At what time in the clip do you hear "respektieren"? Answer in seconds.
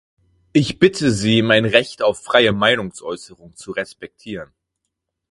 3.71-4.51